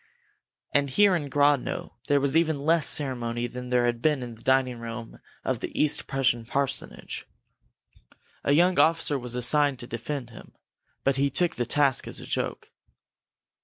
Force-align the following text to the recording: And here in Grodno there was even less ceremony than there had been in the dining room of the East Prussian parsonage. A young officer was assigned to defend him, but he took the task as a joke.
And 0.73 0.89
here 0.89 1.15
in 1.15 1.29
Grodno 1.29 1.93
there 2.07 2.19
was 2.19 2.35
even 2.35 2.61
less 2.65 2.87
ceremony 2.87 3.45
than 3.45 3.69
there 3.69 3.85
had 3.85 4.01
been 4.01 4.23
in 4.23 4.33
the 4.33 4.41
dining 4.41 4.79
room 4.79 5.19
of 5.43 5.59
the 5.59 5.79
East 5.79 6.07
Prussian 6.07 6.43
parsonage. 6.43 7.27
A 8.43 8.53
young 8.53 8.79
officer 8.79 9.19
was 9.19 9.35
assigned 9.35 9.77
to 9.77 9.85
defend 9.85 10.31
him, 10.31 10.53
but 11.03 11.17
he 11.17 11.29
took 11.29 11.55
the 11.55 11.67
task 11.67 12.07
as 12.07 12.19
a 12.19 12.25
joke. 12.25 12.71